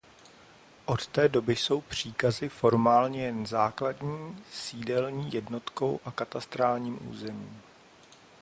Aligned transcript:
Od 0.85 1.07
té 1.07 1.29
doby 1.29 1.55
jsou 1.55 1.81
Příkazy 1.81 2.49
formálně 2.49 3.25
jen 3.25 3.45
základní 3.45 4.43
sídelní 4.51 5.33
jednotkou 5.33 5.99
a 6.05 6.11
katastrálním 6.11 7.09
územím. 7.09 7.61